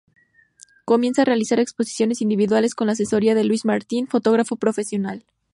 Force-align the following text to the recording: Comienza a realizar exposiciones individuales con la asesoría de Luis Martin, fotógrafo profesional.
Comienza 0.83 1.21
a 1.21 1.25
realizar 1.25 1.59
exposiciones 1.59 2.21
individuales 2.23 2.73
con 2.73 2.87
la 2.87 2.93
asesoría 2.93 3.35
de 3.35 3.43
Luis 3.43 3.65
Martin, 3.65 4.07
fotógrafo 4.07 4.55
profesional. 4.55 5.23